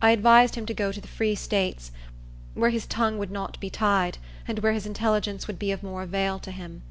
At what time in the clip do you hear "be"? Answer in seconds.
3.58-3.68, 5.58-5.72